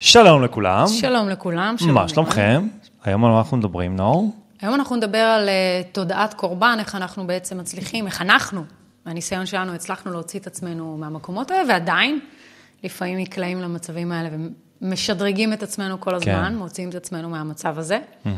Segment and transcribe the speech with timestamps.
[0.00, 0.86] שלום לכולם.
[0.86, 1.74] שלום לכולם.
[1.78, 2.68] שלום מה שלומכם?
[3.04, 4.32] היום על מה אנחנו מדברים, נאור?
[4.60, 8.64] היום אנחנו נדבר על uh, תודעת קורבן, איך אנחנו בעצם מצליחים, איך אנחנו,
[9.06, 12.20] מהניסיון שלנו, הצלחנו להוציא את עצמנו מהמקומות האלה, ועדיין,
[12.84, 14.28] לפעמים נקלעים למצבים האלה
[14.82, 16.56] ומשדרגים את עצמנו כל הזמן, כן.
[16.56, 17.98] מוציאים את עצמנו מהמצב הזה.
[18.24, 18.28] Mm-hmm.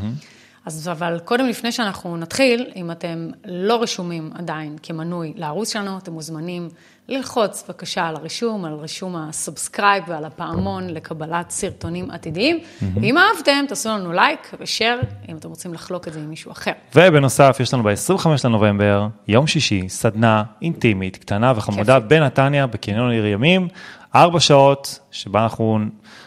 [0.65, 6.11] אז אבל קודם, לפני שאנחנו נתחיל, אם אתם לא רשומים עדיין כמנוי לערוץ שלנו, אתם
[6.11, 6.69] מוזמנים
[7.07, 12.59] ללחוץ בבקשה על הרישום, על רישום ה subscribe ועל הפעמון לקבלת סרטונים עתידיים.
[12.81, 16.51] ואם אהבתם, תעשו לנו לייק ו share, אם אתם רוצים לחלוק את זה עם מישהו
[16.51, 16.71] אחר.
[16.95, 23.67] ובנוסף, יש לנו ב-25 לנובמבר, יום שישי, סדנה אינטימית, קטנה וחמודה בנתניה, בקניון עיר ימים,
[24.15, 25.79] ארבע שעות, שבה אנחנו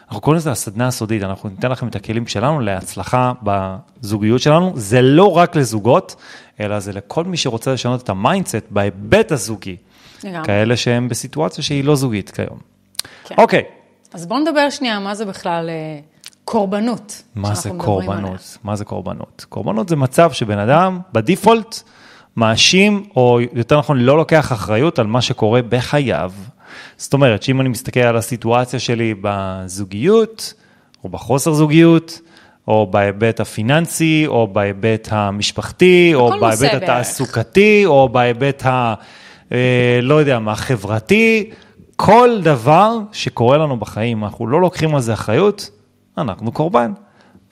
[0.08, 4.72] אנחנו קוראים לזה הסדנה הסודית, אנחנו ניתן לכם את הכלים שלנו להצלחה בזוגיות שלנו.
[4.74, 6.16] זה לא רק לזוגות,
[6.60, 9.76] אלא זה לכל מי שרוצה לשנות את ה mindset בהיבט הזוגי.
[10.24, 10.46] לגמרי.
[10.46, 12.58] כאלה שהם בסיטואציה שהיא לא זוגית כיום.
[13.24, 13.34] כן.
[13.38, 13.62] אוקיי.
[14.12, 16.00] אז בואו נדבר שנייה, מה זה בכלל אה,
[16.44, 17.22] קורבנות?
[17.34, 18.58] מה זה קורבנות?
[18.64, 19.46] מה זה קורבנות?
[19.48, 21.82] קורבנות זה מצב שבן אדם, ב default,
[22.36, 26.32] מאשים, או יותר נכון, לא לוקח אחריות על מה שקורה בחייו.
[26.96, 30.54] זאת אומרת שאם אני מסתכל על הסיטואציה שלי בזוגיות,
[31.04, 32.20] או בחוסר זוגיות,
[32.68, 38.94] או בהיבט הפיננסי, או בהיבט המשפחתי, או בהיבט התעסוקתי, או בהיבט ה...
[39.52, 41.50] אה, לא יודע מה, חברתי,
[41.96, 45.70] כל דבר שקורה לנו בחיים, אנחנו לא לוקחים על זה אחריות,
[46.18, 46.92] אנחנו קורבן.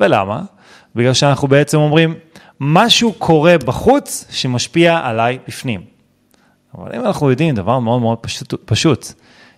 [0.00, 0.42] ולמה?
[0.94, 2.14] בגלל שאנחנו בעצם אומרים,
[2.60, 5.80] משהו קורה בחוץ שמשפיע עליי בפנים.
[6.78, 9.06] אבל אם אנחנו יודעים דבר מאוד מאוד פשוט, פשוט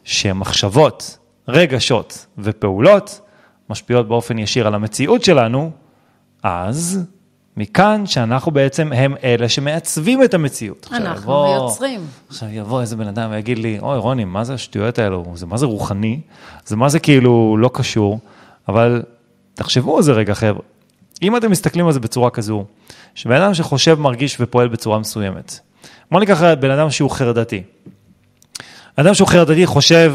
[0.05, 1.19] שמחשבות,
[1.49, 3.21] רגשות ופעולות
[3.71, 5.71] משפיעות באופן ישיר על המציאות שלנו,
[6.43, 7.07] אז
[7.57, 10.89] מכאן שאנחנו בעצם הם אלה שמעצבים את המציאות.
[10.93, 12.01] אנחנו יבוא, מייצרים.
[12.29, 15.25] עכשיו יבוא איזה בן אדם ויגיד לי, אוי רוני, מה זה השטויות האלו?
[15.35, 16.21] זה מה זה רוחני?
[16.67, 18.19] זה מה זה כאילו לא קשור?
[18.69, 19.03] אבל
[19.55, 20.63] תחשבו על זה רגע חבר'ה.
[21.23, 22.65] אם אתם מסתכלים על זה בצורה כזו,
[23.15, 25.61] שבן אדם שחושב, מרגיש ופועל בצורה מסוימת,
[26.11, 27.63] בוא ניקח בן אדם שהוא חרדתי.
[28.97, 30.15] אדם שהוא חרדתי חושב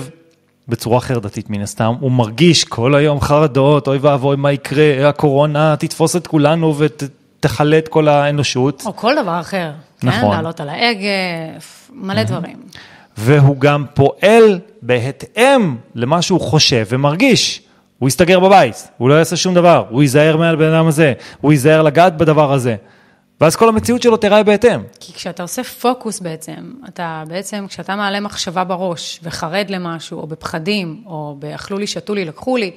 [0.68, 6.16] בצורה חרדתית מן הסתם, הוא מרגיש כל היום חרדות, אוי ואבוי מה יקרה, הקורונה תתפוס
[6.16, 6.76] את כולנו
[7.40, 8.84] ותכלה את כל האנושות.
[8.86, 10.08] או כל דבר אחר, כן?
[10.08, 10.22] נכון.
[10.22, 11.10] כן, לעלות על ההגה,
[11.94, 12.58] מלא דברים.
[13.18, 17.62] והוא גם פועל בהתאם למה שהוא חושב ומרגיש.
[18.00, 21.52] הוא יסתגר בבית, הוא לא יעשה שום דבר, הוא ייזהר מעל בן אדם הזה, הוא
[21.52, 22.76] ייזהר לגעת בדבר הזה.
[23.42, 24.82] ואז כל המציאות שלו תיראה בהתאם.
[25.00, 31.04] כי כשאתה עושה פוקוס בעצם, אתה בעצם, כשאתה מעלה מחשבה בראש וחרד למשהו, או בפחדים,
[31.06, 32.72] או באכלו לי, שתו לי, לקחו לי,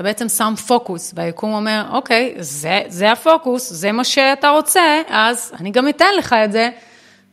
[0.00, 5.52] אתה בעצם שם פוקוס, והיקום אומר, אוקיי, זה, זה הפוקוס, זה מה שאתה רוצה, אז
[5.60, 6.68] אני גם אתן לך את זה.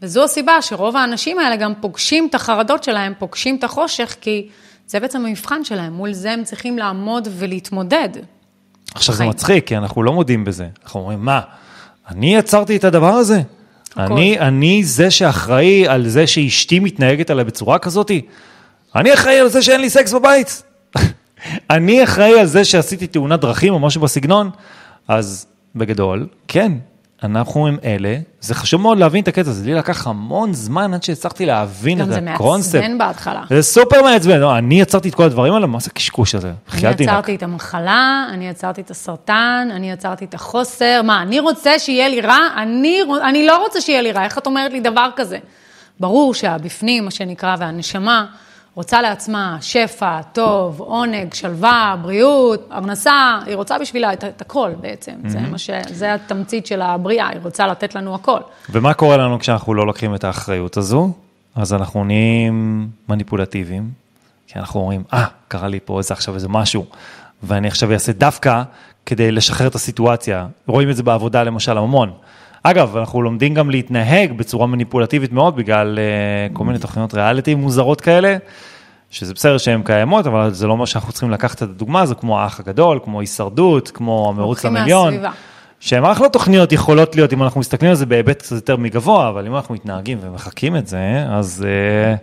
[0.01, 4.47] וזו הסיבה שרוב האנשים האלה גם פוגשים את החרדות שלהם, פוגשים את החושך, כי
[4.87, 8.09] זה בעצם המבחן שלהם, מול זה הם צריכים לעמוד ולהתמודד.
[8.95, 10.67] עכשיו זה מצחיק, כי אנחנו לא מודים בזה.
[10.83, 11.41] אנחנו אומרים, מה?
[12.09, 13.41] אני יצרתי את הדבר הזה?
[13.97, 18.21] אני, אני זה שאחראי על זה שאשתי מתנהגת עליי בצורה כזאתי?
[18.95, 20.63] אני אחראי על זה שאין לי סקס בבית?
[21.69, 24.49] אני אחראי על זה שעשיתי תאונת דרכים או משהו בסגנון?
[25.07, 26.71] אז בגדול, כן,
[27.23, 31.03] אנחנו הם אלה, זה חשוב מאוד להבין את הקטע הזה, לי לקח המון זמן עד
[31.03, 32.75] שהצלחתי להבין את הקונספט.
[32.75, 33.43] גם זה מעצבן בהתחלה.
[33.49, 36.51] זה סופר מעצבן, לא, אני יצרתי את כל הדברים האלה, מה זה הקשקוש הזה?
[36.73, 41.79] אני יצרתי את המחלה, אני יצרתי את הסרטן, אני יצרתי את החוסר, מה, אני רוצה
[41.79, 42.39] שיהיה לי רע?
[42.57, 45.37] אני, אני לא רוצה שיהיה לי רע, איך את אומרת לי דבר כזה?
[45.99, 48.25] ברור שהבפנים, מה שנקרא, והנשמה,
[48.77, 55.11] רוצה לעצמה שפע, טוב, עונג, שלווה, בריאות, ארנסה, היא רוצה בשבילה את, את הכל בעצם.
[55.11, 55.29] Mm-hmm.
[55.29, 58.39] זה, מה ש, זה התמצית של הבריאה, היא רוצה לתת לנו הכל.
[58.69, 61.11] ומה קורה לנו כשאנחנו לא לוקחים את האחריות הזו?
[61.55, 63.89] אז אנחנו נהיים מניפולטיביים,
[64.47, 66.85] כי אנחנו אומרים, אה, ah, קרה לי פה איזה עכשיו איזה משהו,
[67.43, 68.63] ואני עכשיו אעשה דווקא
[69.05, 70.47] כדי לשחרר את הסיטואציה.
[70.67, 72.11] רואים את זה בעבודה למשל המון.
[72.69, 78.01] אגב, אנחנו לומדים גם להתנהג בצורה מניפולטיבית מאוד בגלל uh, כל מיני תוכניות ריאליטי מוזרות
[78.01, 78.37] כאלה,
[79.09, 82.39] שזה בסדר שהן קיימות, אבל זה לא אומר שאנחנו צריכים לקחת את הדוגמה הזו, כמו
[82.39, 85.13] האח הגדול, כמו הישרדות, כמו המרוץ למיליון.
[85.79, 89.47] שהן אחלה תוכניות יכולות להיות, אם אנחנו מסתכלים על זה בהיבט קצת יותר מגבוה, אבל
[89.47, 91.65] אם אנחנו מתנהגים ומחקים את זה, אז...
[91.65, 92.15] Uh, אה,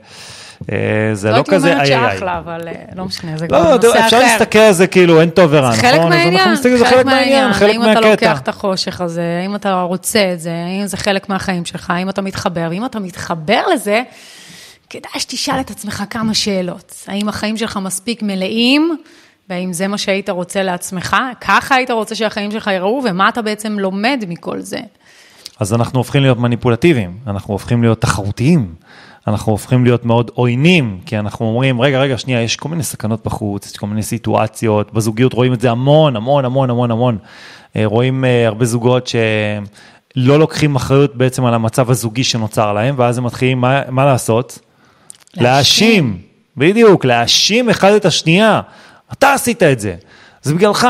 [1.12, 1.90] זה לא כזה איי איי.
[1.90, 4.04] לא הייתי אומרת שאחלה, אבל אה, לא משנה, זה כבר לא, נושא אחר.
[4.04, 5.80] אפשר להסתכל על זה כאילו אין טוב ורע, נכון?
[5.80, 7.90] חלק מהעניין, חלק מהעניין, חלק מהקטע.
[7.90, 11.64] האם אתה לוקח את החושך הזה, האם אתה רוצה את זה, האם זה חלק מהחיים
[11.64, 14.02] שלך, האם אתה מתחבר, ואם אתה מתחבר לזה,
[14.90, 16.94] כדאי שתשאל את עצמך כמה שאלות.
[17.06, 18.96] האם החיים שלך מספיק מלאים?
[19.50, 21.16] והאם זה מה שהיית רוצה לעצמך?
[21.40, 24.80] ככה היית רוצה שהחיים שלך יראו, ומה אתה בעצם לומד מכל זה?
[25.60, 28.74] אז אנחנו הופכים להיות מניפולטיביים, אנחנו הופכים להיות תחרותיים.
[29.26, 33.24] אנחנו הופכים להיות מאוד עוינים, כי אנחנו אומרים, רגע, רגע, שנייה, יש כל מיני סכנות
[33.24, 37.18] בחוץ, יש כל מיני סיטואציות, בזוגיות רואים את זה המון, המון, המון, המון, המון.
[37.76, 43.18] אה, רואים אה, הרבה זוגות שלא לוקחים אחריות בעצם על המצב הזוגי שנוצר להם, ואז
[43.18, 44.58] הם מתחילים, מה, מה לעשות?
[45.36, 46.18] להאשים,
[46.56, 48.60] בדיוק, להאשים אחד את השנייה.
[49.12, 49.94] אתה עשית את זה,
[50.42, 50.88] זה בגללך.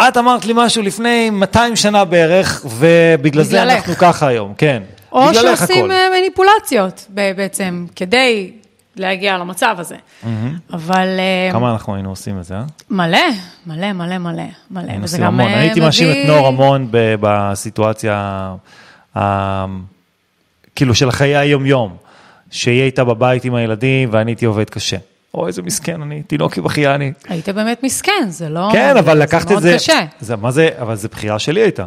[0.00, 3.62] את אמרת לי משהו לפני 200 שנה בערך, ובגלל זה.
[3.62, 4.82] אנחנו ככה היום, כן.
[5.12, 5.90] או שעושים הכל.
[5.92, 7.06] אה, מניפולציות
[7.36, 8.52] בעצם, כדי
[8.96, 9.96] להגיע למצב הזה.
[10.72, 12.62] אבל אה, כמה אנחנו היינו עושים את זה, אה?
[12.90, 13.18] מלא,
[13.66, 14.88] מלא, מלא, מלא, מלא.
[14.88, 15.46] היינו עושים המון.
[15.50, 18.54] אה, הייתי מאשים את נור המון בסיטואציה,
[19.18, 19.66] ה-
[20.76, 21.96] כאילו של חיי היום-יום,
[22.50, 24.96] שהיא הייתה בבית עם הילדים ואני הייתי עובד קשה.
[25.34, 26.96] אוי, איזה מסכן, אני תינוק בכייה,
[27.28, 28.68] היית באמת מסכן, זה לא...
[28.72, 30.00] כן, אבל לקחת את מאוד זה, קשה.
[30.20, 31.84] זה, מה זה, אבל זה בחירה שלי הייתה.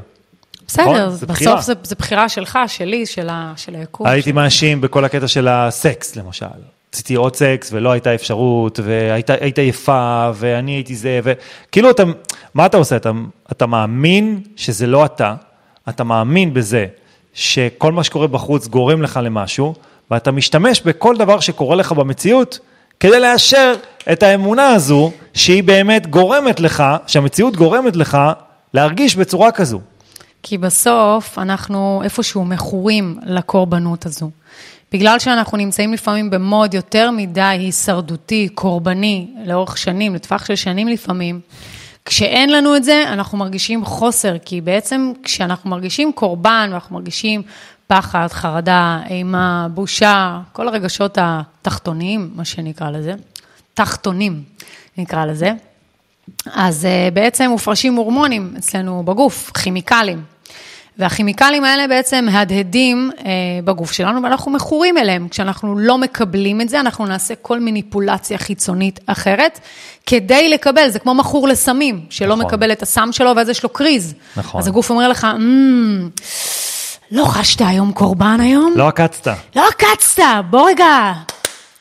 [0.67, 0.85] בסדר,
[1.21, 1.35] נכון.
[1.35, 4.07] בסוף זה- זה בחירה שלך, שלי, של ה- של היקום.
[4.07, 6.45] הייתי מאשים בכל הקטע של הסקס, למשל.
[6.93, 12.03] רציתי עוד סקס ולא הייתה אפשרות, והיית היית יפה, ואני הייתי זה, וכאילו אתה,
[12.53, 12.95] מה אתה עושה?
[12.95, 13.11] אתה,
[13.51, 15.33] אתה מאמין שזה לא אתה,
[15.89, 16.85] אתה מאמין בזה
[17.33, 19.73] שכל מה שקורה בחוץ גורם לך למשהו,
[20.11, 22.59] ואתה משתמש בכל דבר שקורה לך במציאות,
[22.99, 23.73] כדי לאשר
[24.11, 28.17] את האמונה הזו, שהיא באמת גורמת לך, שהמציאות גורמת לך
[28.73, 29.79] להרגיש בצורה כזו.
[30.47, 34.29] כי בסוף אנחנו איפשהו מכורים לקורבנות הזו.
[34.91, 41.39] בגלל שאנחנו נמצאים לפעמים במוד יותר מדי הישרדותי, קורבני, לאורך שנים, לטווח של שנים לפעמים,
[42.05, 47.41] כשאין לנו את זה, אנחנו מרגישים חוסר, כי בעצם כשאנחנו מרגישים קורבן, ואנחנו מרגישים
[47.87, 53.13] פחד, חרדה, אימה, בושה, כל הרגשות התחתוניים, מה שנקרא לזה,
[53.73, 54.43] תחתונים
[54.97, 55.51] נקרא לזה,
[56.53, 60.34] אז uh, בעצם מופרשים הורמונים אצלנו בגוף, כימיקלים.
[60.99, 63.23] והכימיקלים האלה בעצם מהדהדים uh,
[63.63, 65.27] בגוף שלנו, ואנחנו מכורים אליהם.
[65.27, 69.59] כשאנחנו לא מקבלים את זה, אנחנו נעשה כל מניפולציה חיצונית אחרת,
[70.05, 72.45] כדי לקבל, זה כמו מכור לסמים, שלא נכון.
[72.45, 74.13] מקבל את הסם שלו, ואז יש לו קריז.
[74.37, 74.61] נכון.
[74.61, 76.09] אז הגוף אומר לך, "אמ,
[77.11, 78.73] לא חשת היום קורבן היום?
[78.75, 79.33] לא עקצת.
[79.55, 81.13] לא עקצת, בוא רגע,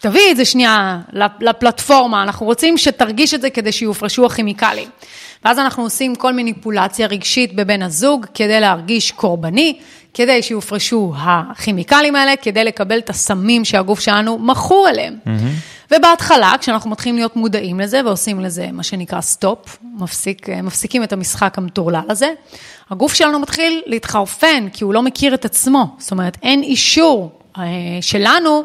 [0.04, 4.88] תביא את זה שנייה לפ- לפלטפורמה, אנחנו רוצים שתרגיש את זה כדי שיופרשו הכימיקלים.
[5.44, 9.78] ואז אנחנו עושים כל מניפולציה רגשית בבן הזוג כדי להרגיש קורבני,
[10.14, 15.16] כדי שיופרשו הכימיקלים האלה, כדי לקבל את הסמים שהגוף שלנו מכור אליהם.
[15.90, 21.58] ובהתחלה, כשאנחנו מתחילים להיות מודעים לזה ועושים לזה מה שנקרא סטופ, מפסיק, מפסיקים את המשחק
[21.58, 22.28] המטורלל הזה,
[22.90, 25.86] הגוף שלנו מתחיל להתחרפן, כי הוא לא מכיר את עצמו.
[25.98, 27.62] זאת אומרת, אין אישור אה,
[28.00, 28.62] שלנו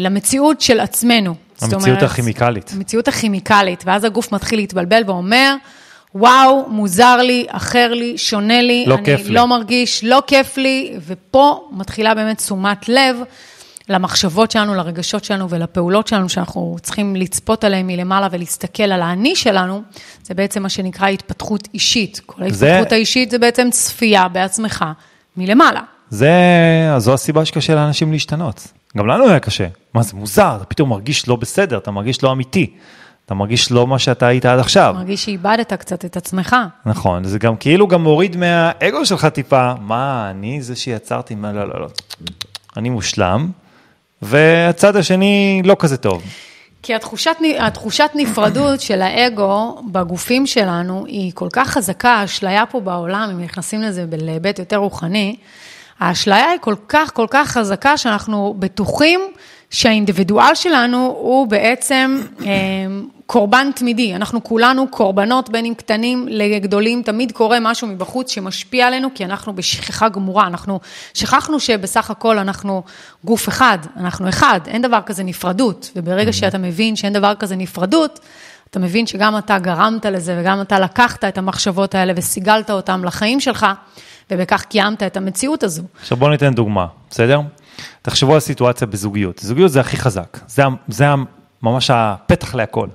[0.00, 1.34] למציאות של עצמנו.
[1.62, 2.70] המציאות אומרת, הכימיקלית.
[2.76, 5.54] המציאות הכימיקלית, ואז הגוף מתחיל להתבלבל ואומר,
[6.14, 10.56] וואו, מוזר לי, אחר לי, שונה לי, לא אני כיף לי." לא מרגיש, לא כיף
[10.56, 13.16] לי, ופה מתחילה באמת תשומת לב
[13.88, 19.82] למחשבות שלנו, לרגשות שלנו ולפעולות שלנו, שאנחנו צריכים לצפות עליהן מלמעלה ולהסתכל על האני שלנו,
[20.22, 22.20] זה בעצם מה שנקרא התפתחות אישית.
[22.26, 24.84] כל זה- ההתפתחות האישית זה בעצם צפייה בעצמך
[25.36, 25.80] מלמעלה.
[26.10, 26.30] זה,
[26.98, 28.66] זו הסיבה שקשה לאנשים להשתנות.
[28.96, 29.66] גם לנו היה קשה.
[29.94, 32.70] מה זה מוזר, אתה פתאום מרגיש לא בסדר, אתה מרגיש לא אמיתי.
[33.26, 34.94] אתה מרגיש לא מה שאתה היית עד עכשיו.
[34.96, 36.56] מרגיש שאיבדת קצת את עצמך.
[36.86, 41.68] נכון, זה גם כאילו גם מוריד מהאגו שלך טיפה, מה, אני זה שיצרתי, מה, לא,
[41.68, 41.88] לא, לא.
[42.76, 43.50] אני מושלם,
[44.22, 46.22] והצד השני לא כזה טוב.
[46.82, 53.30] כי התחושת, התחושת נפרדות של האגו בגופים שלנו היא כל כך חזקה, האשליה פה בעולם,
[53.32, 55.36] אם נכנסים לזה להיבט יותר רוחני,
[56.00, 59.20] האשליה היא כל כך כל כך חזקה שאנחנו בטוחים
[59.70, 62.46] שהאינדיבידואל שלנו הוא בעצם אה,
[63.26, 64.14] קורבן תמידי.
[64.14, 69.56] אנחנו כולנו קורבנות, בין אם קטנים לגדולים, תמיד קורה משהו מבחוץ שמשפיע עלינו, כי אנחנו
[69.56, 70.46] בשכחה גמורה.
[70.46, 70.80] אנחנו
[71.14, 72.82] שכחנו שבסך הכל אנחנו
[73.24, 75.90] גוף אחד, אנחנו אחד, אין דבר כזה נפרדות.
[75.96, 78.20] וברגע שאתה מבין שאין דבר כזה נפרדות,
[78.70, 83.40] אתה מבין שגם אתה גרמת לזה וגם אתה לקחת את המחשבות האלה וסיגלת אותן לחיים
[83.40, 83.66] שלך,
[84.30, 85.82] ובכך קיימת את המציאות הזו.
[86.00, 87.40] עכשיו בואו ניתן דוגמה, בסדר?
[88.02, 89.38] תחשבו על סיטואציה בזוגיות.
[89.38, 91.04] זוגיות זה הכי חזק, זה, זה
[91.62, 92.88] ממש הפתח להכל.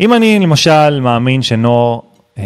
[0.00, 2.44] אם אני למשל מאמין שנור, אה,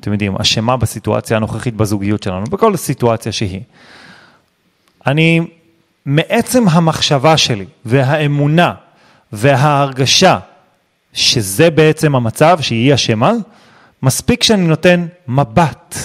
[0.00, 3.60] אתם יודעים, אשמה בסיטואציה הנוכחית בזוגיות שלנו, בכל סיטואציה שהיא,
[5.06, 5.40] אני,
[6.06, 8.74] מעצם המחשבה שלי והאמונה
[9.32, 10.38] וההרגשה
[11.12, 13.32] שזה בעצם המצב, שהיא אשמה,
[14.02, 15.96] מספיק שאני נותן מבט,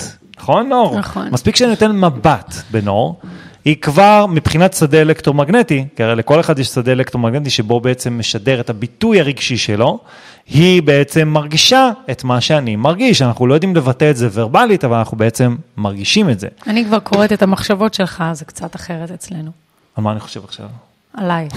[0.47, 0.99] נכון נור?
[0.99, 1.27] נכון.
[1.31, 3.19] מספיק שאני נותן מבט בנור,
[3.65, 8.59] היא כבר מבחינת שדה אלקטרומגנטי, כי הרי לכל אחד יש שדה אלקטרומגנטי שבו בעצם משדר
[8.59, 9.99] את הביטוי הרגשי שלו,
[10.47, 14.97] היא בעצם מרגישה את מה שאני מרגיש, אנחנו לא יודעים לבטא את זה ורבלית, אבל
[14.97, 16.47] אנחנו בעצם מרגישים את זה.
[16.67, 19.51] אני כבר קוראת את המחשבות שלך, זה קצת אחרת אצלנו.
[19.95, 20.67] על מה אני חושב עכשיו?
[21.13, 21.47] עליי.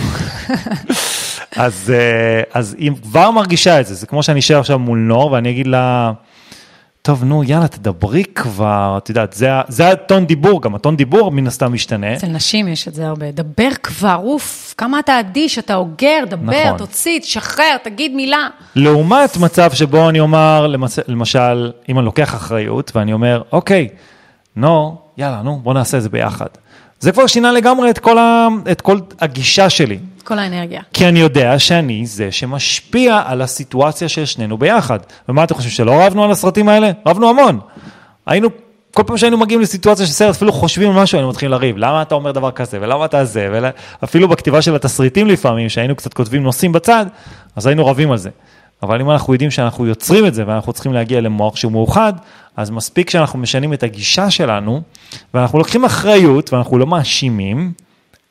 [1.56, 5.32] אז, אה, אז היא כבר מרגישה את זה, זה כמו שאני אשאר עכשיו מול נור
[5.32, 6.12] ואני אגיד לה,
[7.02, 11.46] טוב, נו, יאללה, תדברי כבר, את יודעת, זה, זה הטון דיבור, גם הטון דיבור מן
[11.46, 12.14] הסתם משתנה.
[12.14, 13.30] אצל נשים יש את זה הרבה.
[13.30, 16.78] דבר כבר, אוף, כמה אתה אדיש, אתה אוגר, דבר, נכון.
[16.78, 18.48] תוציא, תשחרר, תגיד מילה.
[18.76, 23.88] לעומת מצב שבו אני אומר, למס- למשל, אם אני לוקח אחריות ואני אומר, אוקיי,
[24.56, 26.46] נו, יאללה, נו, בוא נעשה את זה ביחד.
[27.00, 29.98] זה כבר שינה לגמרי את כל, ה, את כל הגישה שלי.
[30.24, 30.82] כל האנרגיה.
[30.92, 34.98] כי אני יודע שאני זה שמשפיע על הסיטואציה של שנינו ביחד.
[35.28, 36.90] ומה אתם חושבים, שלא רבנו על הסרטים האלה?
[37.06, 37.60] רבנו המון.
[38.26, 38.48] היינו,
[38.94, 41.76] כל פעם שהיינו מגיעים לסיטואציה של סרט, אפילו חושבים על משהו, היינו מתחילים לריב.
[41.78, 46.14] למה אתה אומר דבר כזה, ולמה אתה זה, ואפילו בכתיבה של התסריטים לפעמים, שהיינו קצת
[46.14, 47.06] כותבים נושאים בצד,
[47.56, 48.30] אז היינו רבים על זה.
[48.82, 52.12] אבל אם אנחנו יודעים שאנחנו יוצרים את זה, ואנחנו צריכים להגיע למוח שהוא מאוחד,
[52.56, 54.82] אז מספיק שאנחנו משנים את הגישה שלנו,
[55.34, 57.72] ואנחנו לוקחים אחריות, ואנחנו לא מאשימים,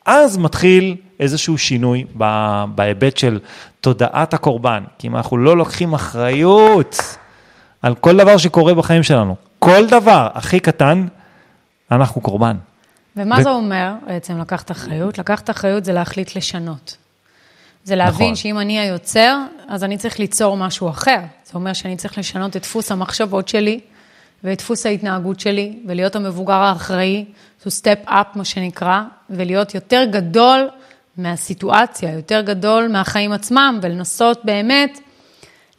[0.06, 2.04] אז מתחיל איזשהו שינוי
[2.74, 3.38] בהיבט של
[3.80, 4.84] תודעת הקורבן.
[4.98, 6.96] כי אם אנחנו לא לוקחים אחריות
[7.82, 11.06] על כל דבר שקורה בחיים שלנו, כל דבר הכי קטן,
[11.90, 12.56] אנחנו קורבן.
[13.16, 15.18] ומה ו- זה אומר בעצם לקחת אחריות?
[15.18, 16.96] לקחת אחריות זה להחליט לשנות.
[17.84, 18.36] זה להבין נכון.
[18.36, 21.18] שאם אני היוצר, אז אני צריך ליצור משהו אחר.
[21.44, 23.80] זה אומר שאני צריך לשנות את דפוס המחשבות שלי
[24.44, 27.24] ואת דפוס ההתנהגות שלי, ולהיות המבוגר האחראי,
[27.62, 30.68] to step up, מה שנקרא, ולהיות יותר גדול
[31.16, 35.00] מהסיטואציה, יותר גדול מהחיים עצמם, ולנסות באמת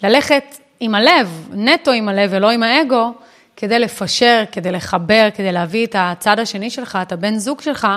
[0.03, 0.43] ללכת
[0.79, 3.13] עם הלב, נטו עם הלב ולא עם האגו,
[3.55, 7.87] כדי לפשר, כדי לחבר, כדי להביא את הצד השני שלך, את הבן זוג שלך,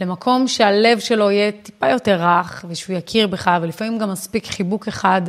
[0.00, 5.22] למקום שהלב שלו יהיה טיפה יותר רך, ושהוא יכיר בך, ולפעמים גם מספיק חיבוק אחד,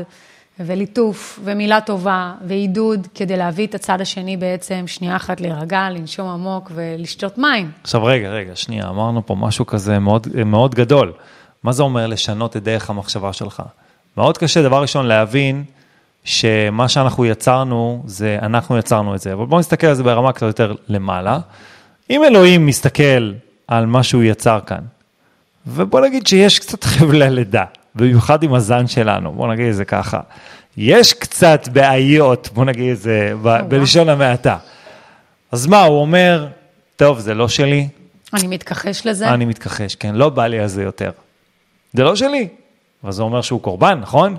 [0.60, 6.72] וליטוף, ומילה טובה, ועידוד, כדי להביא את הצד השני בעצם שנייה אחת להירגע, לנשום עמוק
[6.76, 7.72] ולשתות מים.
[7.84, 11.14] עכשיו רגע, רגע, שנייה, אמרנו פה משהו כזה מאוד, מאוד גדול.
[11.64, 13.64] מה זה אומר לשנות את דרך המחשבה שלך?
[14.18, 15.64] מאוד קשה, דבר ראשון, להבין
[16.24, 19.34] שמה שאנחנו יצרנו, זה אנחנו יצרנו את זה.
[19.34, 21.40] אבל בואו נסתכל על זה ברמה קצת יותר למעלה.
[22.10, 23.34] אם אלוהים מסתכל
[23.68, 24.82] על מה שהוא יצר כאן,
[25.68, 27.66] ובוא נגיד שיש קצת חבלי לידה,
[27.96, 30.20] במיוחד עם הזן שלנו, בוא נגיד את זה ככה.
[30.78, 34.58] יש קצת בעיות, בוא נגיד את זה ב- בלשון המעטה.
[35.52, 36.48] אז מה, הוא אומר,
[36.96, 37.88] טוב, זה לא שלי,
[38.34, 39.30] אני מתכחש לזה.
[39.30, 41.12] אני מתכחש, כן, לא בא לי על זה יותר.
[41.94, 42.48] זה לא שלי.
[43.04, 44.38] אבל זה אומר שהוא קורבן, נכון?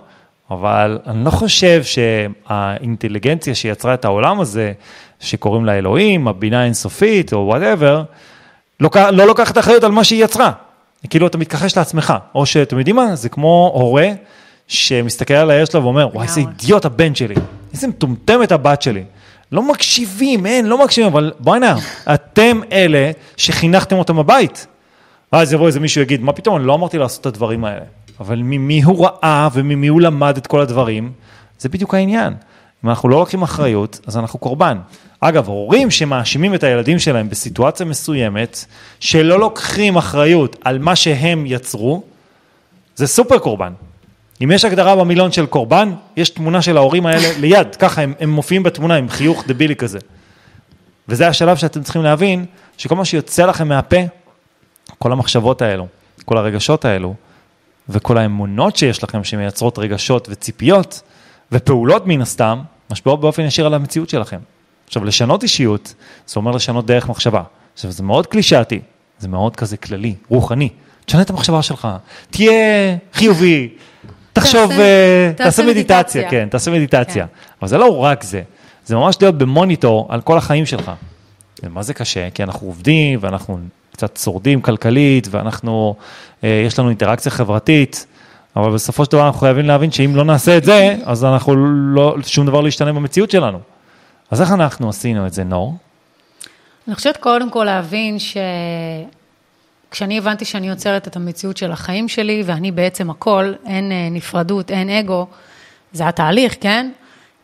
[0.50, 4.72] אבל אני לא חושב שהאינטליגנציה שיצרה את העולם הזה,
[5.20, 8.02] שקוראים לה אלוהים, הבינה האינסופית או וואטאבר,
[8.80, 10.52] לא, לא לוקחת אחריות על מה שהיא יצרה.
[11.08, 14.08] כאילו אתה מתכחש לעצמך, או שאתם יודעים מה, זה כמו הורה
[14.68, 16.40] שמסתכל על הילד שלו ואומר, וואי, איזה.
[16.40, 17.34] אידיוט הבן שלי,
[17.72, 19.04] איזה מטומטמת הבת שלי.
[19.52, 21.76] לא מקשיבים, אין, לא מקשיבים, אבל בוא'נה,
[22.14, 24.66] אתם אלה שחינכתם אותם בבית.
[25.32, 27.84] ואז יבוא איזה מישהו יגיד, מה פתאום, אני לא אמרתי לעשות את הדברים האלה.
[28.20, 31.12] אבל ממי הוא ראה וממי הוא למד את כל הדברים,
[31.58, 32.34] זה בדיוק העניין.
[32.84, 34.78] אם אנחנו לא לוקחים אחריות, אז אנחנו קורבן.
[35.20, 38.64] אגב, הורים שמאשימים את הילדים שלהם בסיטואציה מסוימת,
[39.00, 42.02] שלא לוקחים אחריות על מה שהם יצרו,
[42.96, 43.72] זה סופר קורבן.
[44.44, 48.30] אם יש הגדרה במילון של קורבן, יש תמונה של ההורים האלה ליד, ככה הם, הם
[48.30, 49.98] מופיעים בתמונה עם חיוך דבילי כזה.
[51.08, 52.44] וזה השלב שאתם צריכים להבין,
[52.78, 53.96] שכל מה שיוצא לכם מהפה,
[54.98, 55.86] כל המחשבות האלו,
[56.24, 57.14] כל הרגשות האלו,
[57.88, 61.02] וכל האמונות שיש לכם שמייצרות רגשות וציפיות,
[61.52, 62.58] ופעולות מן הסתם,
[62.90, 64.38] משפיעות באופן ישיר על המציאות שלכם.
[64.86, 65.94] עכשיו, לשנות אישיות,
[66.26, 67.42] זה אומר לשנות דרך מחשבה.
[67.74, 68.80] עכשיו, זה מאוד קלישאתי,
[69.18, 70.68] זה מאוד כזה כללי, רוחני.
[71.04, 71.88] תשנה את המחשבה שלך,
[72.30, 72.52] תהיה
[73.12, 73.68] חיובי,
[74.32, 76.30] תחשוב, תעשה- אה, תעשה תעשה מדיטציה, מדיטציה.
[76.30, 77.26] כן, תעשה מדיטציה.
[77.26, 77.32] כן.
[77.60, 78.42] אבל זה לא רק זה,
[78.86, 80.90] זה ממש להיות במוניטור על כל החיים שלך.
[81.70, 82.30] מה זה קשה?
[82.30, 83.58] כי אנחנו עובדים ואנחנו
[83.92, 85.94] קצת שורדים כלכלית ואנחנו,
[86.44, 88.06] אה, יש לנו אינטראקציה חברתית,
[88.56, 91.56] אבל בסופו של דבר אנחנו חייבים להבין שאם לא נעשה את זה, אז אנחנו
[91.94, 93.60] לא, שום דבר לא ישתנה במציאות שלנו.
[94.30, 95.76] אז איך אנחנו עשינו את זה, נור?
[96.88, 98.16] אני חושבת קודם כל להבין
[99.88, 104.70] שכשאני הבנתי שאני יוצרת את המציאות של החיים שלי, ואני בעצם הכל, אין אה, נפרדות,
[104.70, 105.26] אין אגו,
[105.92, 106.90] זה התהליך, כן?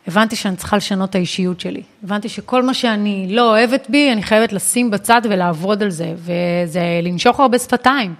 [0.07, 1.81] הבנתי שאני צריכה לשנות את האישיות שלי.
[2.03, 6.81] הבנתי שכל מה שאני לא אוהבת בי, אני חייבת לשים בצד ולעבוד על זה, וזה
[7.03, 8.15] לנשוך הרבה שפתיים,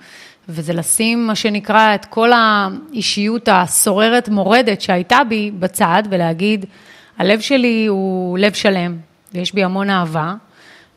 [0.50, 6.66] וזה לשים, מה שנקרא, את כל האישיות הסוררת מורדת שהייתה בי בצד, ולהגיד,
[7.18, 8.98] הלב שלי הוא לב שלם,
[9.34, 10.34] ויש בי המון אהבה,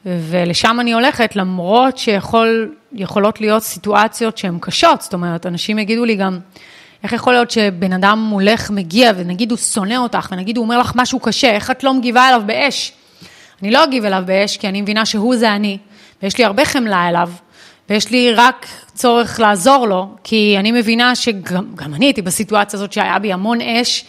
[0.06, 6.38] ולשם אני הולכת, למרות שיכולות להיות סיטואציות שהן קשות, זאת אומרת, אנשים יגידו לי גם,
[7.02, 10.92] איך יכול להיות שבן אדם מולך, מגיע, ונגיד הוא שונא אותך, ונגיד הוא אומר לך
[10.96, 12.92] משהו קשה, איך את לא מגיבה אליו באש?
[13.62, 15.78] אני לא אגיב אליו באש, כי אני מבינה שהוא זה אני,
[16.22, 17.30] ויש לי הרבה חמלה אליו,
[17.90, 22.92] ויש לי רק צורך לעזור לו, כי אני מבינה שגם גם אני הייתי בסיטואציה הזאת
[22.92, 24.04] שהיה בי המון אש,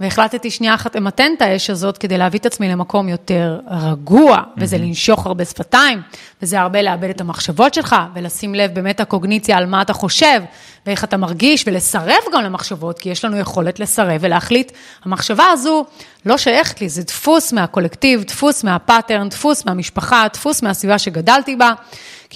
[0.00, 4.78] והחלטתי שנייה אחת למתן את האש הזאת כדי להביא את עצמי למקום יותר רגוע, וזה
[4.78, 6.02] לנשוך הרבה שפתיים,
[6.42, 10.40] וזה הרבה לאבד את המחשבות שלך, ולשים לב באמת הקוגניציה על מה אתה חושב,
[10.86, 14.72] ואיך אתה מרגיש, ולסרב גם למחשבות, כי יש לנו יכולת לסרב ולהחליט,
[15.04, 15.84] המחשבה הזו
[16.26, 21.72] לא שייכת לי, זה דפוס מהקולקטיב, דפוס מהפאטרן, דפוס מהמשפחה, דפוס מהסביבה שגדלתי בה.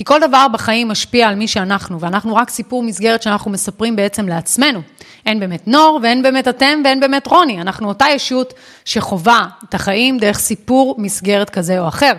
[0.01, 4.29] כי כל דבר בחיים משפיע על מי שאנחנו, ואנחנו רק סיפור מסגרת שאנחנו מספרים בעצם
[4.29, 4.81] לעצמנו.
[5.27, 7.61] אין באמת נור, ואין באמת אתם, ואין באמת רוני.
[7.61, 8.55] אנחנו אותה ישות
[8.85, 12.13] שחווה את החיים דרך סיפור מסגרת כזה או אחר.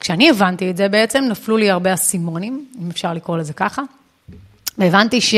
[0.00, 3.82] כשאני הבנתי את זה בעצם, נפלו לי הרבה אסימונים, אם אפשר לקרוא לזה ככה,
[4.78, 5.34] והבנתי ש...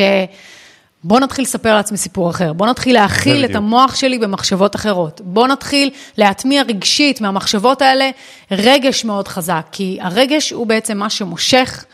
[1.06, 5.48] בוא נתחיל לספר לעצמי סיפור אחר, בוא נתחיל להכיל את המוח שלי במחשבות אחרות, בוא
[5.48, 8.10] נתחיל להטמיע רגשית מהמחשבות האלה
[8.50, 11.84] רגש מאוד חזק, כי הרגש הוא בעצם מה שמושך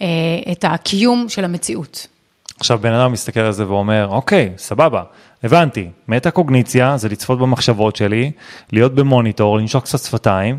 [0.00, 0.06] אה,
[0.52, 2.06] את הקיום של המציאות.
[2.60, 5.02] עכשיו בן אדם מסתכל על זה ואומר, אוקיי, סבבה,
[5.44, 8.30] הבנתי, מטה-קוגניציה זה לצפות במחשבות שלי,
[8.72, 10.58] להיות במוניטור, לנשוק קצת שפתיים,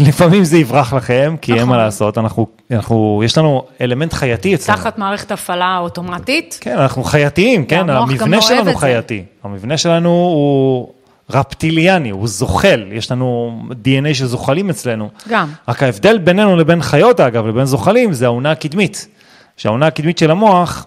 [0.00, 1.52] לפעמים זה יברח לכם, כי.
[1.52, 1.78] אין מה נכון.
[1.78, 4.78] לעשות, אנחנו, אנחנו, יש לנו אלמנט חייתי אצלנו.
[4.78, 6.58] תחת מערכת הפעלה אוטומטית.
[6.60, 9.24] כן, אנחנו חייתיים, כן, המבנה שלנו חייתי.
[9.44, 10.92] המבנה שלנו הוא
[11.30, 15.08] רפטיליאני, הוא זוחל, יש לנו DNA של זוחלים אצלנו.
[15.28, 15.48] גם.
[15.68, 19.08] רק ההבדל בינינו לבין חיות, אגב, לבין זוחלים, זה האונה הקדמית.
[19.56, 20.86] שהאונה הקדמית של המוח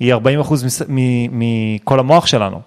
[0.00, 0.84] היא 40 אחוז
[1.30, 2.60] מכל המוח שלנו.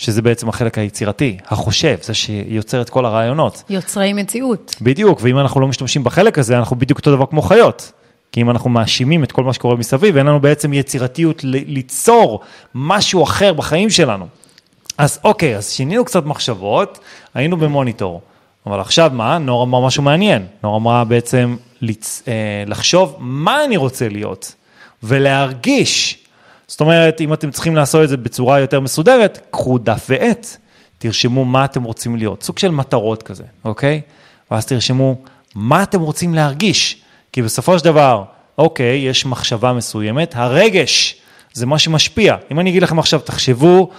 [0.00, 3.62] שזה בעצם החלק היצירתי, החושב, זה שיוצר את כל הרעיונות.
[3.68, 4.76] יוצרי מציאות.
[4.80, 7.92] בדיוק, ואם אנחנו לא משתמשים בחלק הזה, אנחנו בדיוק אותו דבר כמו חיות.
[8.32, 12.40] כי אם אנחנו מאשימים את כל מה שקורה מסביב, אין לנו בעצם יצירתיות ליצור
[12.74, 14.26] משהו אחר בחיים שלנו.
[14.98, 16.98] אז אוקיי, אז שינינו קצת מחשבות,
[17.34, 18.20] היינו במוניטור.
[18.66, 19.38] אבל עכשיו מה?
[19.38, 20.46] נור אמר משהו מעניין.
[20.64, 22.22] נור אמרה בעצם לצ...
[22.28, 22.32] אה,
[22.66, 24.54] לחשוב מה אני רוצה להיות,
[25.02, 26.19] ולהרגיש
[26.70, 30.46] זאת אומרת, אם אתם צריכים לעשות את זה בצורה יותר מסודרת, קחו דף ועט,
[30.98, 34.00] תרשמו מה אתם רוצים להיות, סוג של מטרות כזה, אוקיי?
[34.50, 35.16] ואז תרשמו
[35.54, 38.24] מה אתם רוצים להרגיש, כי בסופו של דבר,
[38.58, 41.16] אוקיי, יש מחשבה מסוימת, הרגש
[41.52, 42.36] זה מה שמשפיע.
[42.50, 43.90] אם אני אגיד לכם עכשיו, תחשבו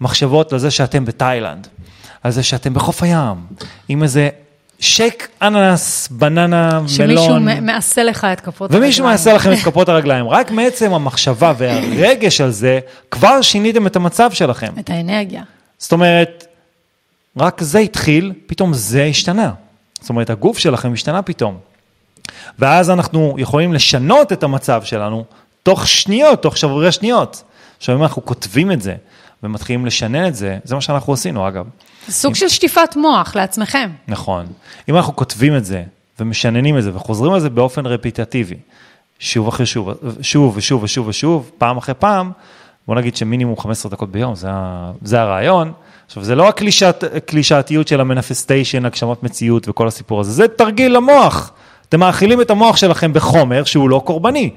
[0.00, 1.68] מחשבות לזה שאתם בתאילנד,
[2.22, 3.36] על זה שאתם בחוף הים,
[3.88, 4.28] עם איזה
[4.80, 7.42] שייק אננס, בננה, שמישהו מלון.
[7.42, 8.84] שמישהו מעשה לך את כפות הרגליים.
[8.84, 10.28] ומישהו מעשה לכם את כפות הרגליים.
[10.28, 14.72] רק מעצם המחשבה והרגש על זה, כבר שיניתם את המצב שלכם.
[14.80, 15.42] את האנרגיה.
[15.78, 16.46] זאת אומרת,
[17.36, 19.52] רק זה התחיל, פתאום זה השתנה.
[20.00, 21.58] זאת אומרת, הגוף שלכם השתנה פתאום.
[22.58, 25.24] ואז אנחנו יכולים לשנות את המצב שלנו
[25.62, 27.42] תוך שניות, תוך שברי שניות.
[27.78, 28.94] עכשיו, אם אנחנו כותבים את זה
[29.42, 31.64] ומתחילים לשנן את זה, זה מה שאנחנו עשינו, אגב.
[32.08, 33.90] סוג של שטיפת מוח לעצמכם.
[34.08, 34.46] נכון.
[34.88, 35.82] אם אנחנו כותבים את זה
[36.20, 38.56] ומשננים את זה וחוזרים על זה באופן רפיטטיבי,
[39.18, 39.90] שוב אחרי שוב,
[40.22, 42.32] שוב ושוב ושוב ושוב, פעם אחרי פעם,
[42.86, 44.48] בוא נגיד שמינימום 15 דקות ביום, זה,
[45.02, 45.72] זה הרעיון.
[46.06, 46.48] עכשיו, זה לא
[47.16, 51.52] הקלישאתיות של המנפסטיישן, הגשמת מציאות וכל הסיפור הזה, זה תרגיל למוח.
[51.88, 54.50] אתם מאכילים את המוח שלכם בחומר שהוא לא קורבני.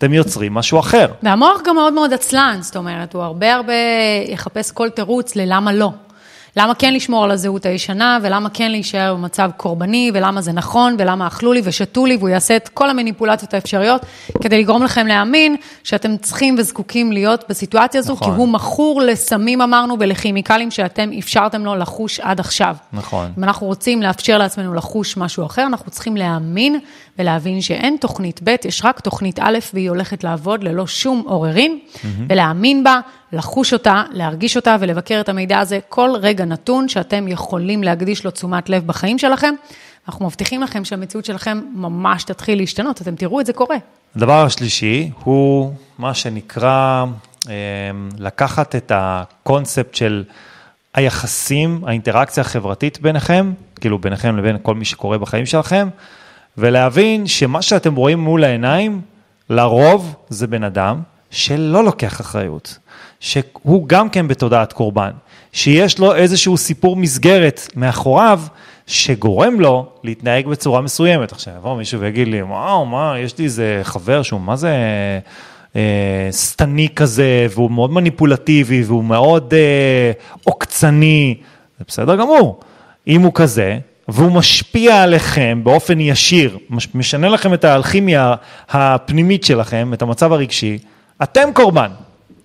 [0.00, 1.06] אתם יוצרים משהו אחר.
[1.22, 3.72] והמוח גם מאוד מאוד עצלן, זאת אומרת, הוא הרבה הרבה
[4.28, 5.90] יחפש כל תירוץ ללמה לא.
[6.56, 11.26] למה כן לשמור על הזהות הישנה, ולמה כן להישאר במצב קורבני, ולמה זה נכון, ולמה
[11.26, 14.06] אכלו לי ושתו לי, והוא יעשה את כל המניפולציות האפשריות,
[14.40, 18.28] כדי לגרום לכם להאמין שאתם צריכים וזקוקים להיות בסיטואציה הזו, נכון.
[18.28, 22.76] כי הוא מכור לסמים, אמרנו, ולכימיקלים שאתם אפשרתם לו לחוש עד עכשיו.
[22.92, 23.32] נכון.
[23.38, 26.78] אם אנחנו רוצים לאפשר לעצמנו לחוש משהו אחר, אנחנו צריכים להאמין
[27.18, 32.06] ולהבין שאין תוכנית ב', יש רק תוכנית א', והיא הולכת לעבוד ללא שום עוררין, mm-hmm.
[32.28, 33.00] ולהאמין בה,
[33.32, 38.30] לחוש אותה, להרגיש אותה ולבקר את המידע הזה כל רגע נתון שאתם יכולים להקדיש לו
[38.30, 39.54] תשומת לב בחיים שלכם.
[40.08, 43.76] אנחנו מבטיחים לכם שהמציאות שלכם ממש תתחיל להשתנות, אתם תראו את זה קורה.
[44.16, 47.04] הדבר השלישי הוא מה שנקרא
[47.48, 47.54] אה,
[48.18, 50.24] לקחת את הקונספט של
[50.94, 55.88] היחסים, האינטראקציה החברתית ביניכם, כאילו ביניכם לבין כל מי שקורה בחיים שלכם,
[56.58, 59.00] ולהבין שמה שאתם רואים מול העיניים,
[59.50, 62.78] לרוב זה בן אדם שלא לוקח אחריות,
[63.20, 65.10] שהוא גם כן בתודעת קורבן,
[65.52, 68.40] שיש לו איזשהו סיפור מסגרת מאחוריו,
[68.86, 71.32] שגורם לו להתנהג בצורה מסוימת.
[71.32, 74.74] עכשיו יבוא מישהו ויגיד לי, וואו, מה, יש לי איזה חבר שהוא מה זה
[75.76, 80.12] אה, שטני כזה, והוא מאוד מניפולטיבי, והוא מאוד אה,
[80.44, 81.34] עוקצני,
[81.78, 82.60] זה בסדר גמור.
[83.08, 86.58] אם הוא כזה, והוא משפיע עליכם באופן ישיר,
[86.94, 88.34] משנה לכם את האלכימיה
[88.70, 90.78] הפנימית שלכם, את המצב הרגשי,
[91.22, 91.90] אתם קורבן,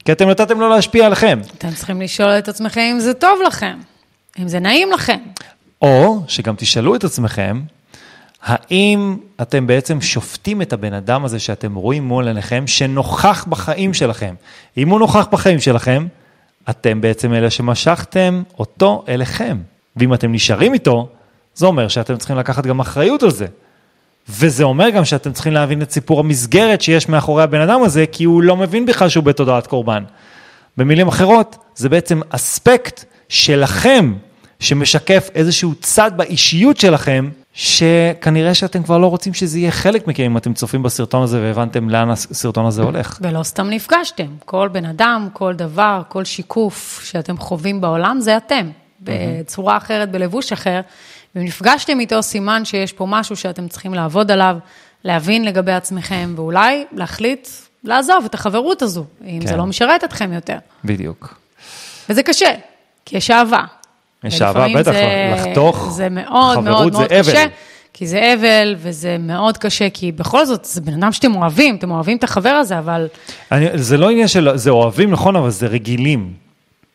[0.06, 1.40] כי אתם נתתם לו להשפיע עליכם.
[1.58, 3.80] אתם צריכים לשאול את עצמכם אם זה טוב לכם,
[4.40, 5.20] אם זה נעים לכם.
[5.82, 7.62] או שגם תשאלו את עצמכם,
[8.44, 14.36] האם אתם בעצם שופטים את הבן אדם הזה שאתם רואים מול עיניכם, שנוכח בחיים שלכם?
[14.78, 16.08] אם הוא נוכח בחיים שלכם,
[16.70, 19.58] אתם בעצם אלה שמשכתם אותו אליכם.
[19.96, 21.10] ואם אתם נשארים איתו,
[21.56, 23.46] זה אומר שאתם צריכים לקחת גם אחריות על זה.
[24.30, 28.24] וזה אומר גם שאתם צריכים להבין את סיפור המסגרת שיש מאחורי הבן אדם הזה, כי
[28.24, 30.04] הוא לא מבין בכלל שהוא בתודעת קורבן.
[30.78, 34.14] במילים אחרות, זה בעצם אספקט שלכם,
[34.60, 40.38] שמשקף איזשהו צד באישיות שלכם, שכנראה שאתם כבר לא רוצים שזה יהיה חלק מכם אם
[40.38, 43.20] אתם צופים בסרטון הזה והבנתם לאן הסרטון הזה הולך.
[43.22, 48.70] ולא סתם נפגשתם, כל בן אדם, כל דבר, כל שיקוף שאתם חווים בעולם, זה אתם,
[49.02, 50.82] בצורה אחרת, בלבוש אחר.
[51.36, 54.58] ואם נפגשתם איתו, סימן שיש פה משהו שאתם צריכים לעבוד עליו,
[55.04, 57.48] להבין לגבי עצמכם, ואולי להחליט
[57.84, 59.48] לעזוב את החברות הזו, אם כן.
[59.48, 60.58] זה לא משרת אתכם יותר.
[60.86, 61.38] בדיוק.
[62.10, 62.52] וזה קשה,
[63.06, 63.64] כי יש אהבה.
[64.24, 67.46] יש אהבה, בטח, זה, לחתוך זה מאוד מאוד מאוד זה קשה.
[67.94, 71.92] כי זה אבל, וזה מאוד קשה, כי בכל זאת, זה בן אדם שאתם אוהבים, אתם
[71.92, 73.08] אוהבים את החבר הזה, אבל...
[73.52, 76.34] אני, זה לא עניין של, זה אוהבים, נכון, אבל זה רגילים.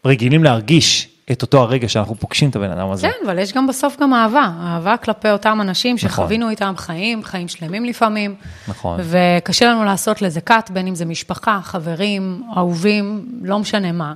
[0.04, 1.08] רגילים להרגיש.
[1.32, 3.08] את אותו הרגע שאנחנו פוגשים את הבן אדם הזה.
[3.08, 6.08] כן, אבל יש גם בסוף גם אהבה, אהבה כלפי אותם אנשים נכון.
[6.08, 6.50] שחווינו נכון.
[6.50, 8.34] איתם חיים, חיים שלמים לפעמים.
[8.68, 9.00] נכון.
[9.02, 14.14] וקשה לנו לעשות לזה cut, בין אם זה משפחה, חברים, אהובים, לא משנה מה.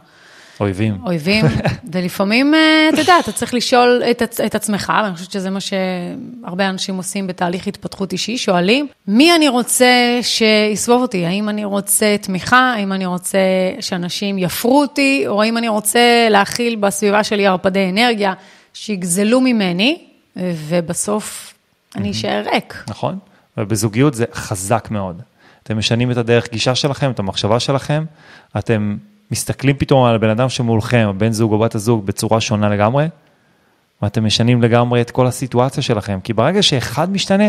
[0.61, 0.99] אויבים.
[1.07, 1.45] אויבים,
[1.93, 6.69] ולפעמים, אה, אתה יודע, אתה צריך לשאול את, את עצמך, ואני חושבת שזה מה שהרבה
[6.69, 11.27] אנשים עושים בתהליך התפתחות אישי, שואלים, מי אני רוצה שיסבוב אותי?
[11.27, 12.75] האם אני רוצה תמיכה?
[12.77, 13.39] האם אני רוצה
[13.81, 15.25] שאנשים יפרו אותי?
[15.27, 18.33] או האם אני רוצה להכיל בסביבה שלי ערפדי אנרגיה
[18.75, 20.05] שיגזלו ממני,
[20.37, 21.55] ובסוף
[21.97, 22.85] אני אשאר ריק.
[22.89, 23.19] נכון,
[23.57, 25.23] ובזוגיות זה חזק מאוד.
[25.63, 28.05] אתם משנים את הדרך גישה שלכם, את המחשבה שלכם,
[28.59, 28.97] אתם
[29.35, 33.09] מסתכלים פתאום על הבן אדם שמולכם, הבן זוג או בת הזוג, בצורה שונה לגמרי,
[34.03, 37.45] ואתם משנים לגמרי את כל הסיטואציה שלכם, כי ברגע שאחד משתנה,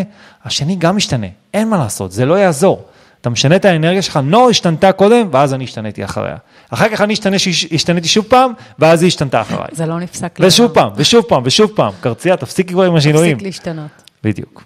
[0.45, 2.85] השני גם משתנה, אין מה לעשות, זה לא יעזור.
[3.21, 6.35] אתה משנה את האנרגיה שלך, נור השתנתה קודם, ואז אני השתניתי אחריה.
[6.69, 7.35] אחר כך אני השתנה,
[7.71, 9.67] השתניתי שוב פעם, ואז היא השתנתה אחריי.
[9.71, 11.93] זה לא נפסק ושוב פעם, ושוב פעם, ושוב פעם.
[12.01, 13.37] קרצייה, תפסיקי כבר עם השינויים.
[13.37, 13.91] תפסיק להשתנות.
[14.23, 14.63] בדיוק.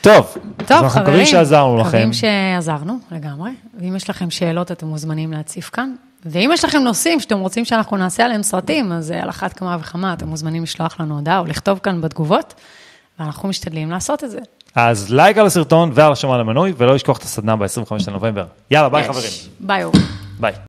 [0.00, 1.88] טוב, טוב, אנחנו חברים, מקווים שעזרנו לכם.
[1.88, 3.50] מקווים שעזרנו לגמרי,
[3.80, 5.94] ואם יש לכם שאלות, אתם מוזמנים להציף כאן.
[6.24, 10.12] ואם יש לכם נושאים שאתם רוצים שאנחנו נעשה עליהם סרטים, אז על אחת כמה וכמה
[10.12, 12.54] אתם מוזמנים לשלוח לנו הודעה או לכתוב כאן בתגובות,
[13.18, 14.38] ואנחנו משתדלים לעשות את זה.
[14.74, 18.44] אז לייק על הסרטון השמוע למנוי, ולא לשכוח את הסדנה ב-25 לנובמבר.
[18.70, 19.30] יאללה, ביי חברים.
[19.60, 19.84] ביי
[20.40, 20.52] ביי.